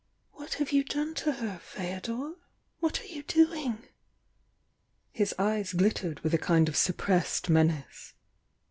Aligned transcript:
"What 0.31 0.55
have 0.55 0.71
you 0.71 0.83
done 0.83 1.13
to 1.13 1.33
her, 1.33 1.59
Feodor? 1.59 2.33
What 2.79 2.99
are 3.01 3.05
you 3.05 3.21
doing?" 3.21 3.83
His 5.11 5.35
eyes 5.37 5.73
glittered 5.73 6.21
with 6.21 6.33
a 6.33 6.39
kind 6.39 6.67
of 6.67 6.75
suppressed 6.75 7.51
men 7.51 7.85
ace. 7.87 8.15